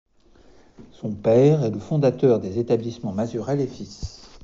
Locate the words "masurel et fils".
3.13-4.23